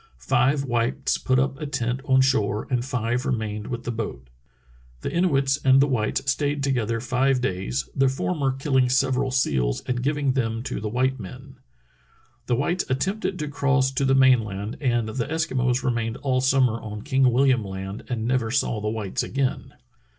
[0.17, 4.29] Five whites put up a tent on shore and five remained with the boat.
[5.01, 10.01] The Inuits and the whites stayed together five days, the former killing several seals and
[10.01, 11.57] giving them to the white men."
[12.47, 16.81] The whites attempted to cross to the main land, and the Eskimos remained all summer
[16.81, 19.75] on King Wilham Land and never saw the whites again.